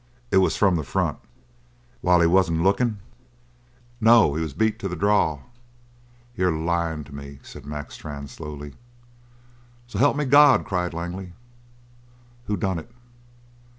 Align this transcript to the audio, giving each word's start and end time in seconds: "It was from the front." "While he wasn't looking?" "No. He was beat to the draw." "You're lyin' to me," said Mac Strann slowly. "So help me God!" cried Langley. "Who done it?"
"It 0.31 0.37
was 0.37 0.57
from 0.57 0.77
the 0.77 0.83
front." 0.83 1.19
"While 2.01 2.21
he 2.21 2.25
wasn't 2.25 2.63
looking?" 2.63 2.97
"No. 3.99 4.33
He 4.33 4.41
was 4.41 4.55
beat 4.55 4.79
to 4.79 4.87
the 4.87 4.95
draw." 4.95 5.41
"You're 6.35 6.51
lyin' 6.51 7.03
to 7.03 7.13
me," 7.13 7.37
said 7.43 7.67
Mac 7.67 7.91
Strann 7.91 8.27
slowly. 8.27 8.73
"So 9.85 9.99
help 9.99 10.17
me 10.17 10.25
God!" 10.25 10.65
cried 10.65 10.95
Langley. 10.95 11.33
"Who 12.45 12.57
done 12.57 12.79
it?" 12.79 12.89